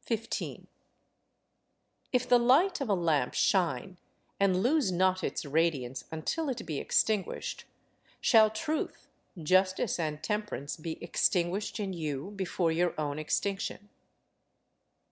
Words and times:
15. 0.00 0.66
If 2.12 2.28
the 2.28 2.40
light 2.40 2.80
of 2.80 2.88
a 2.88 2.94
lamp 2.94 3.34
shine 3.34 3.98
and 4.40 4.60
lose 4.64 4.90
not 4.90 5.22
its 5.22 5.44
radiance 5.44 6.02
until 6.10 6.48
it 6.48 6.66
be 6.66 6.80
extinguished, 6.80 7.64
shall 8.20 8.50
truth, 8.50 9.06
justice, 9.40 10.00
and 10.00 10.20
temperance 10.24 10.76
be 10.76 11.00
extinguished 11.00 11.78
in 11.78 11.92
you 11.92 12.32
before 12.34 12.72
your 12.72 13.00
own 13.00 13.16
extinction. 13.20 13.90